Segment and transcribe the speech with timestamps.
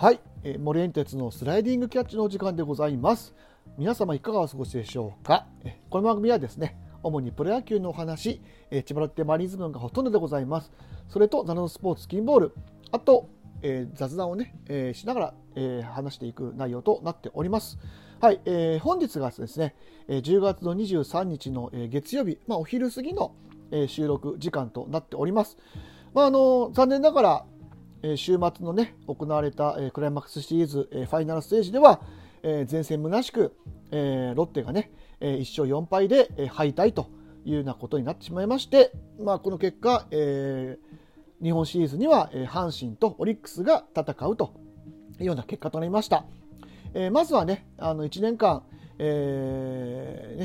[0.00, 0.20] はい。
[0.44, 3.34] えー、森エン鉄のスライディングキャッチのお時間でございます。
[3.76, 10.70] 皆様いかがお過ごしでしょうか、えこの番組はですね主にプロ野球のお話、えー、千葉ロッテマリーンズ分がほとんどでございます。
[11.08, 12.54] それとナノスポーツキンボール。
[12.92, 13.28] あと、
[13.62, 17.80] えー、雑談をね、えー、しながら、え話していく内容となっております。
[18.20, 19.74] はい、えー、本日がですね、
[20.06, 23.34] え10月の23日の、え月曜日、まあ、お昼過ぎの、
[23.72, 25.56] え収録時間となっております。
[26.14, 27.44] まあ、あの残念ながら、
[28.16, 32.00] 週末のね行われた、クライマックスシリーズ、ファイナルステージでは、
[32.42, 33.56] 前線虚しく、
[33.90, 37.10] ロッテがね、1勝4敗で、敗退と
[37.44, 40.06] いうようなことになってしまいまして、まあ、この結果、
[41.42, 44.54] 日本シリーズには、阪神とオリックスが戦うと
[45.20, 46.24] いうような結果となりました。
[47.12, 48.62] まずはねあの1年間、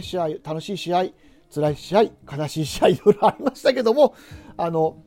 [0.02, 1.06] 試合楽しい試合
[1.54, 4.16] 辛い試合悲しい試合いろいろありましたけども
[4.58, 4.98] あの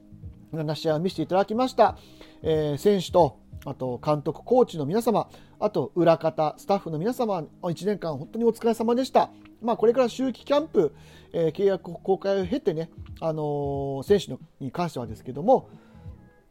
[0.52, 1.98] いろんな試合を見せていただきました。
[2.46, 9.30] え、選手とあと監督、コーチの皆様、あと裏方、スタッフの皆様、1年間本当にお疲れ様でした。
[9.60, 10.94] まあ、これから秋季キャンプ、
[11.32, 15.68] えー、契約公開を経てね、あのー、選手のに関してはですけども、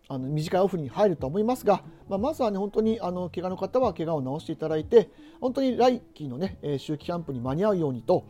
[0.07, 8.25] あの短いオフに入ると思いますが、まあ、まずはね、本当にあの怪我の方は怪我を治していただいて、本当に来季のね、え、秋季キャンプに間に合うようにと、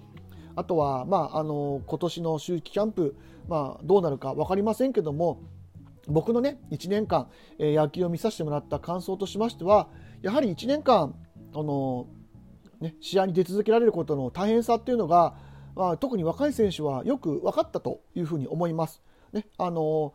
[0.55, 3.15] あとは、まあ、あの今年の秋季キャンプ、
[3.47, 5.39] まあ、どうなるか分かりませんけども、
[6.07, 9.87] 僕のね1年間、えー、野球を見させてもらった感想としましては
[10.21, 11.15] やはり1年間
[11.53, 12.07] あの、
[12.79, 15.35] ね、試合に出続けられることの大変さっていうのが、
[15.75, 19.01] まあ、特に若い選手はよく分かったというふうに思います。
[19.33, 20.13] ね、あの本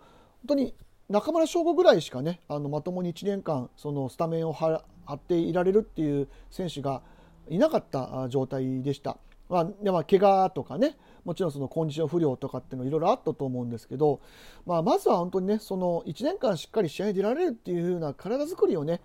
[0.48, 0.74] 当に
[1.08, 4.82] 中村翔吾ぐらいしかねあのまともに1年間そのスタメンを張
[5.12, 7.02] っていられるっていう選手が
[7.48, 9.18] いなかった状態でした。
[9.50, 14.20] まあ、でまあ怪我とかねもちろんそのコンディション不良とかっていうのいろいろあったと思うんですけど、
[14.64, 19.00] まあ、まずは本当にねその1年間しっかり試合に出られるっていう風な体作りをね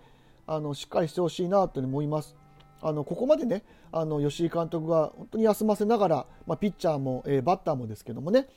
[0.46, 2.36] あのしっかりしてほしいなと思います。
[2.80, 8.48] あのここまでねあの吉井監督が本当に休ませながら、まあ、ピッチャーも、えー、バッターもですけどもね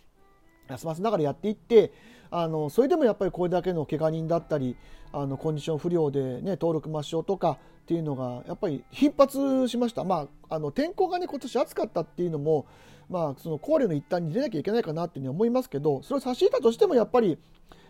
[0.69, 1.91] 休ませながらやっていって
[2.31, 4.75] あのそれでもやっぱりこれだけの怪我人だったり
[5.11, 12.67] あのコンディション不良で、ね、登録抹消とかっていうのがやっぱり頻発しました、まあ、あの天候がね今年暑かったっていうのも、
[13.09, 17.39] まあ、その考慮の一端に入れなきゃいけないかなっていうふうに思いますけどそれを差し引いたとしてもやっぱり、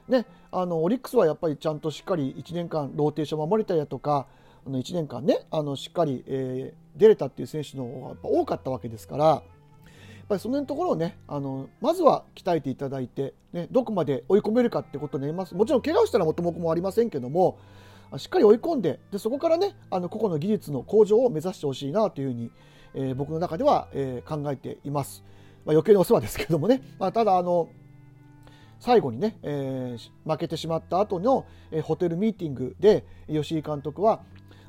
[0.07, 4.27] ね、あのオリックスはやっぱりちゃんとしっかり1年間ローテーション守れたりだとか
[4.65, 9.43] あの1年間ねあのしっかり、えー、出れたっていう選手の方が多かったわけですから。
[10.29, 15.55] っぱりその辺のところをねあのまずは鍛えていただいて、ね、どこまで追い込めるかってことになります。
[15.55, 17.57] もちろん怪我をしたら元も子もありませんけども
[18.17, 22.51] しっかり追い込んででそこからねあの個々の技術の向上を目指してほしいなというふうに、
[22.93, 25.23] えー、僕の中では、えー、考えています、
[25.65, 27.69] まあ、余計なお世話ですけどもね、まあ、ただあの
[28.79, 34.21] 最後にね、えー、負けてしまった後の、えー、ホテルミーティングで吉井監督は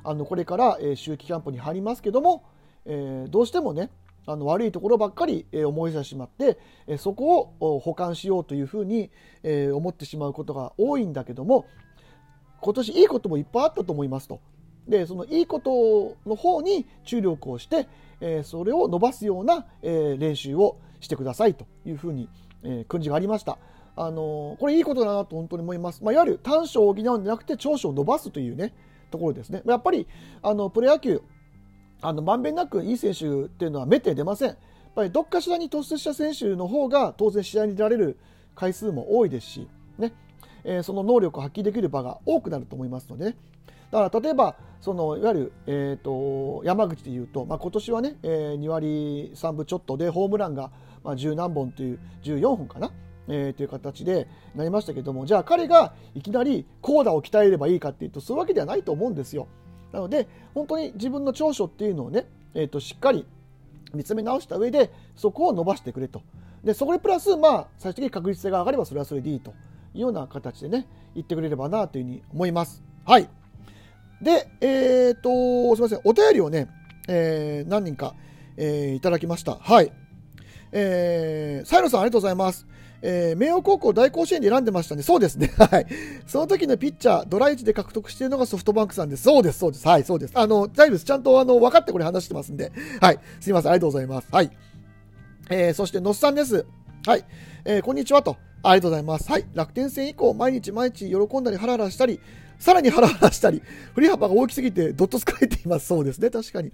[0.03, 2.43] あのこれから、え、秋季キャンプに入りますけども、
[2.85, 3.91] えー、どうしてもね
[4.25, 6.57] あの悪いところばっかり思い出してしまって
[6.97, 9.09] そこを保管しようというふうに
[9.43, 11.65] 思ってしまうことが多いんだけども
[12.61, 14.39] 今年いいこともいっぱいあったと思いますと。
[14.87, 17.87] でそのいいことの方に注力をして、
[18.43, 22.29] それを伸ばすような、練習をしてくださいというふうに、
[22.87, 23.57] 訓示がありました。
[23.95, 26.03] あのこれいいことだなと本当に思います。
[26.03, 28.73] まあ、いわゆる短所を補うんじゃなくて長所を伸ばすというね
[29.09, 29.61] ところですね。
[29.65, 30.07] やっぱり
[30.41, 31.21] あのプロ野球
[32.01, 34.49] あのまんべんなくいい選手っていうのはめって出ません。
[34.49, 34.57] やっ
[34.95, 38.17] ぱりどっかしらに突出した選手の方が当然試合に出られる
[38.55, 39.67] 回数も多いですし、
[39.97, 40.13] ね
[40.63, 43.37] えー、その能力を発揮できる場が多くなると思いますので、ね、
[43.91, 50.71] だから例えばそのいわゆる、えーと、山口でいうと、まあ、今年はね、えー、2割3分ちょっとでホームランが、
[51.03, 52.91] まあ、10何本という14本かな、
[53.27, 59.47] えー、という形でなりましたけどもじゃあ彼がいきなり高打を鍛えればいいかっていうとそういうわけではないと思うんですよ。
[59.91, 63.25] なので本当に自分の長所っていうのをね、えー、としっかり
[63.93, 66.21] 見つめ直した上でそこを伸ばしてくれと
[66.63, 69.51] でそこでプラス、まあ、最終的に確実性が上がればそれはそれでいいと
[69.93, 72.83] いうような形でね言ってくれればなというふうに思います。
[73.05, 73.27] はい
[74.21, 76.67] で、えっ、ー、と、すみません、お便りをね、
[77.07, 78.13] えー、何人か、
[78.55, 79.55] えー、いただきました。
[79.55, 79.91] はい。
[80.71, 82.67] えー、サイロさんありがとうございます。
[83.01, 85.03] えー、明桜高校大甲子園で選んでましたね。
[85.03, 85.51] そうですね。
[85.57, 85.87] はい。
[86.27, 89.23] その時のピッチャー、ドライチで獲得しているのがソフトバンクさんです。
[89.23, 89.87] そうです、そうです。
[89.87, 90.33] はい、そうです。
[90.35, 91.05] あの、大丈夫です。
[91.05, 92.71] ちゃんと、あの、分かってこれ話してますんで。
[92.99, 93.19] はい。
[93.39, 93.71] すいません。
[93.71, 94.27] ありがとうございます。
[94.31, 94.51] はい。
[95.49, 96.65] えー、そして、のっさんです。
[97.05, 97.25] はい。
[97.65, 98.37] えー、こんにちはと。
[98.63, 99.31] ありがとうございます。
[99.31, 99.45] はい。
[99.55, 102.19] 楽天戦以降、毎日毎日喜んだりハラハラしたり、
[102.59, 103.63] さらにハラハラしたり、
[103.95, 105.87] 振り幅が大きすぎてどっと疲れています。
[105.87, 106.29] そうですね。
[106.29, 106.71] 確かに。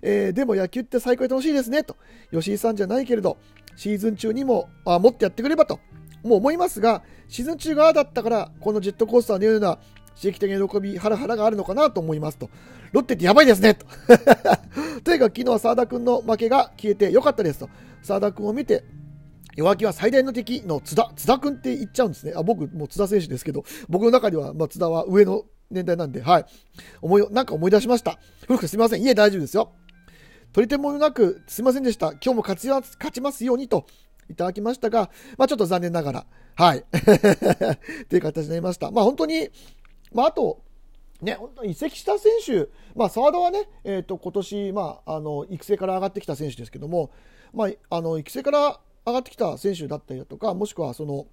[0.00, 1.82] えー、でも野球って最高に楽しいですね。
[1.82, 1.96] と。
[2.30, 3.36] 吉井さんじゃないけれど、
[3.78, 5.78] シーズン中にも、あ、もっとやってくればと。
[6.24, 9.78] もう思いますが、シーズン中側だったから、このジェットコースターのような
[10.20, 12.50] 刺激的な喜び、ハラハラがあるのかなと思いますと。
[12.90, 13.86] ロッテってやばいですねと。
[15.04, 17.70] とにかく昨日は澤田君の負けが消えてよかったですと。
[18.02, 18.84] 澤田君を見て、
[19.54, 22.32] 弱気は最大の敵の津田、津田君って言っちゃうんですね。
[22.34, 26.46] あ僕、もう津田選手ですけど、僕の中では、まあ、津田は上の年代なんで、はい。
[27.00, 28.18] 思い、なんか思い出しました。
[28.48, 29.02] 古くすみません。
[29.02, 29.70] いえ、大丈夫ですよ。
[30.52, 32.12] 取り手もなく、すみませんでした。
[32.12, 33.86] 今日も勝ち勝ちますようにと
[34.30, 36.78] いただきましたが、まあちょっと残念ながら、はい。
[36.88, 38.90] っていう形になりました。
[38.90, 39.50] まあ本当に、
[40.12, 40.62] まああと、
[41.20, 47.10] ね、本当移籍した選手、まあ澤田はね、えっ、ー、と今年、まああの、育成から上がってきた選手ですけども、
[47.52, 51.26] まああの、育成から上がってきた選手だったりだとか、もしくはその、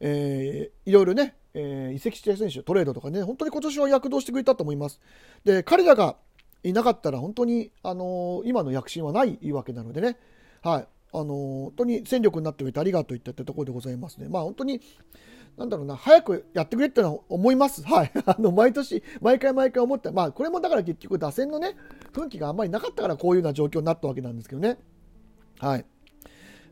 [0.00, 5.00] えー、いろいろね、えー、移籍して選手、トレードとかね、本当に今年は躍動してくれたと思います。
[5.44, 6.16] で、彼らが
[6.64, 10.16] いなかったら、本当に、あの、今の躍進はないわけなのでね、
[10.62, 14.28] はい、あの、本当に戦力になってくれてありがとういったところでございますね。
[14.28, 14.80] まあ、本当に、
[15.58, 17.82] なんだろうな、早くやってくれってのは思います。
[17.82, 18.12] はい。
[18.24, 20.10] あの、毎年、毎回毎回思った。
[20.12, 21.76] まあ、これもだから結局、打線のね、
[22.12, 24.78] 雰囲気があんまりなかったから、こういうような状況になったわけなんですけどね。
[25.58, 25.84] はい。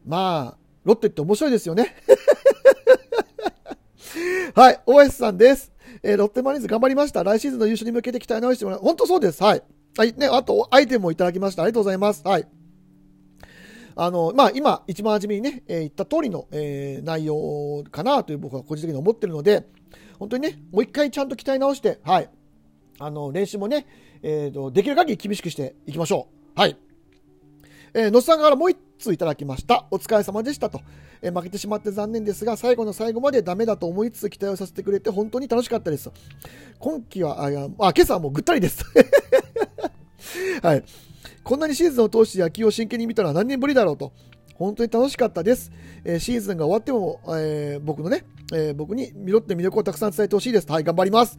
[0.06, 1.94] まあ、ロッテって面白いですよね。
[4.54, 5.72] はい、OS さんです。
[6.02, 7.22] えー、ロッテマリーンズ頑張りました。
[7.22, 8.80] 来シーズンの優勝に向けて期待直してもらう。
[8.80, 9.42] 本当そうです。
[9.42, 9.62] はい。
[9.96, 11.62] はい、ね、あと、アイテムもいただきました。
[11.62, 12.22] ありがとうございます。
[12.26, 12.46] はい。
[13.96, 19.66] あの、まあ、今、一番初めにね、えー、言った通りの、えー、内容かなという僕は個人的に思ってるので、
[20.18, 22.30] 本当にね、もう一回ちゃんと鍛え直して、はい。
[22.98, 23.86] あの、練習もね、
[24.22, 26.60] えっ、ー、と、できる限り厳しくしていきましょう。
[26.60, 26.76] はい。
[27.94, 29.86] えー、野さんからもう一通いただきました。
[29.90, 30.80] お疲れ様でしたと。
[31.22, 36.10] えー、負けてしまって残念ですが、最後の最後までダメだと思いつつ期待をさせてくれて本当に楽しかったです。
[36.78, 38.84] 今季は、あ、あ今朝はもうぐったりです。
[40.62, 40.84] はい。
[41.42, 44.12] こんなにシーズンを通して野球を真剣に見たのは何年ぶりだろうと。
[44.54, 45.72] 本当に楽しかったです。
[46.04, 50.70] えー、シーズンが終わっても、えー、僕のね、えー、僕に見ろって魅力をたくさん伝えてほしいです。
[50.70, 51.38] はい、頑張ります。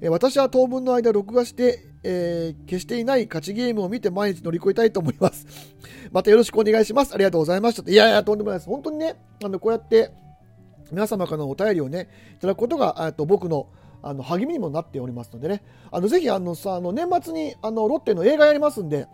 [0.00, 5.46] え私は当分の間録画して、え消していない勝ちゲームを見て毎日乗り越えたいと思います。
[6.12, 7.12] またよろしくお願いします。
[7.14, 7.90] ありがとうございました。
[7.90, 8.70] いやいや、とんでもないです。
[8.70, 10.10] 本当にね、あの、こうやって、
[10.90, 13.68] 皆様からのお便りをね、いただくことが、と僕の、
[14.02, 19.08] あの励みにもなっておりますのでね、あのぜひあのさあの年末にあのロッテの映画やりますんで、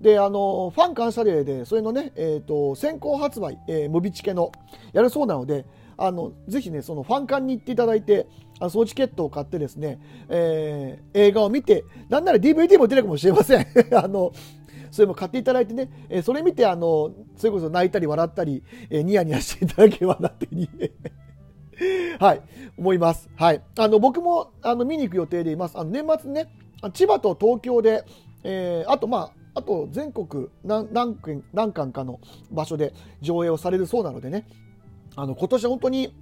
[0.00, 4.52] であのファン感謝デーでそれのね、えーと、先行発売、えー、ムビチケの
[4.92, 5.64] やるそうなので
[5.96, 8.26] あのぜひねそのファン館に行っていただいて
[8.60, 9.98] あのそのチケットを買ってですね、
[10.28, 13.66] えー、映画を見てなんなら DVD も出るかもしれません。
[13.94, 14.32] あの
[14.90, 20.90] それも買っていただいてね、えー、それ見てあのそれこそ泣いたり笑ったり、えー、ニヤニヤしていただければなっていうふうに。
[22.18, 22.42] はい、
[22.76, 23.28] 思います。
[23.36, 23.62] はい。
[23.78, 25.78] あの、僕も、あの、見に行く予定でいます。
[25.78, 26.48] あの、年末ね、
[26.92, 28.04] 千葉と東京で、
[28.42, 31.16] えー、あと、まあ、あと全国何何
[31.52, 34.46] 何巻かの場所で上映をされるそうなのでね
[35.16, 36.14] あの今年本当に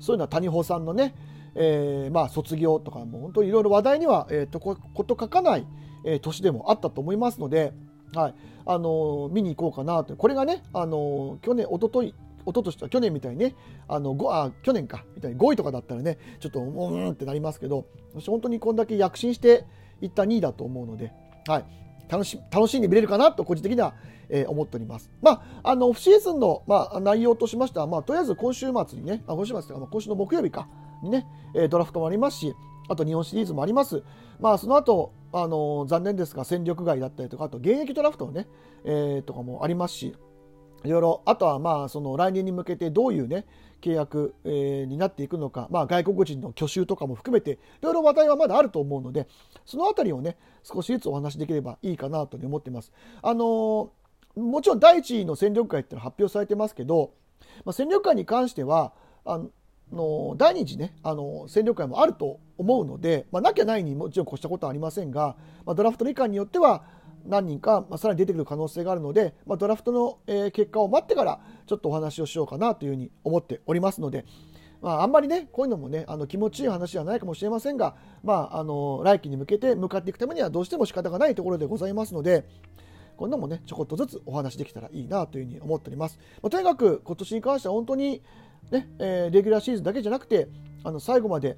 [0.00, 1.14] そういうのは谷保さんのね、
[1.54, 5.66] えー、まあ卒業とかも本当にいろいろ話題には、えー、とこと書かない、
[6.04, 7.72] えー、年でもあったと思いますので、
[8.12, 8.34] はい
[8.66, 11.66] あのー、見に行こうかなとこれがね、あのー、去年
[12.46, 13.54] おととい一昨年と去年みたいにね、
[13.88, 19.64] あのあ去年かみたいに5位とかだったらね、ちょっとうーんってなりますけど、私本当にこんだけ躍進して
[20.00, 21.12] いった2位だと思うので、
[21.46, 21.64] はい、
[22.08, 23.94] 楽し楽しんで見れるかなと個人的には、
[24.28, 25.10] えー、思っております。
[25.22, 30.68] まあ、あの、オフシーズンの、まあ、内容としましては、まあ、とりあえず今週末にね、あ今週末というか、まあ、今週の木曜日か、
[31.02, 32.54] にね、えー、ドラフトもありますし、
[32.88, 34.02] あと日本シリーズもあります。
[34.40, 38.46] まあ、その後、あの残念ですが、戦力外だったりとか、あと現役ドラフトのね、
[38.84, 40.14] えー、とかもありますし、
[40.84, 43.46] いろいろ、あとはまあ、その来年に向けてどういうね、
[43.80, 49.26] 契約、えー、になっていくのか、まあ、外国人の去就とかも含めて、いろいろ話題はまだあると思うので、
[49.66, 52.92] そのあたりをね、少しずつお話しできればいいかなと思っています。
[53.22, 57.12] あのー、もちろん第一の戦力会ってのは発表されてますけど、
[57.64, 58.92] まあ、戦力会に関しては、
[59.24, 59.40] あ
[59.92, 66.84] の第二次ね、あの戦力会もあると思うので、まあ、なきゃないにもちろん越したことはありませんが、まあ、ドラフト以下によっては、
[67.26, 74.24] 何人か、まあ、さらに出てくる可能性があるので、まあ、ドラフトの、え、結果を待ってからちょっとお話をしようかなというふうに思っておりますので、
[74.82, 82.44] まあ、あんまりねこういうのもねあの気持ちいい話ではないかもしれませんが、まあ、あの来季に向けて向かっていくためにはどうしても仕方がないところでございますので。
[83.16, 86.18] こんなもね、ちょこっとずつお話できたらいいなというふうに思っております。
[86.42, 88.22] まあ、とにかく今年に関しては本当に
[88.72, 90.48] ね、えー、レギュラーシーズンだけじゃなくて、
[90.82, 91.56] あの最後まで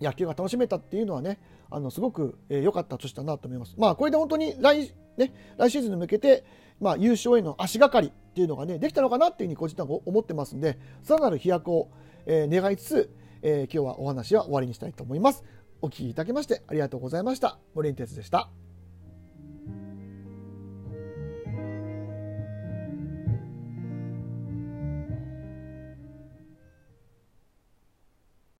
[0.00, 3.74] 野球が楽しめたっていうのはね、あのすごく良、えー、かった年だなと思います。
[3.76, 6.44] まあ、これで本当に来ね、来シーズンに向けて、
[6.80, 11.90] まあ、優勝への足がかりっていうのがね、できたのかなっていうふうに個人的に思ってますんで、さらなる飛躍を、
[12.26, 13.10] えー、願いつつ、
[13.42, 15.44] えー、今日はお話は終わりにしたいと思います。
[15.80, 17.58] お聞きいただきましてありがとうございました。
[17.74, 18.67] 森哲でした。